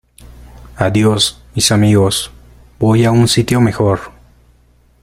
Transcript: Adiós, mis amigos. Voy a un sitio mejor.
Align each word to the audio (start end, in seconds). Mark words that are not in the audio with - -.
Adiós, 0.77 1.39
mis 1.53 1.71
amigos. 1.71 2.31
Voy 2.79 3.05
a 3.05 3.11
un 3.11 3.27
sitio 3.27 3.61
mejor. 3.61 3.99